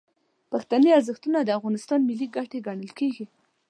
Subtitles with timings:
[0.51, 3.25] پښتني ارزښتونه د افغانستان ملي ګټې ګڼل کیږي.